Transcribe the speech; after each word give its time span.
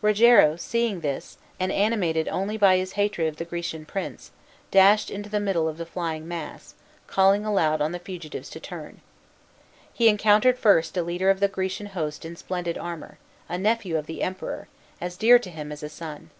Rogero, 0.00 0.56
seeing 0.56 1.00
this, 1.00 1.36
and 1.60 1.70
animated 1.70 2.26
only 2.28 2.56
by 2.56 2.78
his 2.78 2.92
hatred 2.92 3.28
of 3.28 3.36
the 3.36 3.44
Grecian 3.44 3.84
prince, 3.84 4.30
dashed 4.70 5.10
into 5.10 5.28
the 5.28 5.38
middle 5.38 5.68
of 5.68 5.76
the 5.76 5.84
flying 5.84 6.26
mass, 6.26 6.74
calling 7.06 7.44
aloud 7.44 7.82
on 7.82 7.92
the 7.92 7.98
fugitives 7.98 8.48
to 8.48 8.60
turn. 8.60 9.02
He 9.92 10.08
encountered 10.08 10.58
first 10.58 10.96
a 10.96 11.02
leader 11.02 11.28
of 11.28 11.38
the 11.38 11.48
Grecian 11.48 11.88
host 11.88 12.24
in 12.24 12.34
splendid 12.34 12.78
armor, 12.78 13.18
a 13.46 13.58
nephew 13.58 13.98
of 13.98 14.06
the 14.06 14.22
Emperor, 14.22 14.68
as 15.02 15.18
dear 15.18 15.38
to 15.38 15.50
him 15.50 15.70
as 15.70 15.82
a 15.82 15.90
son. 15.90 16.30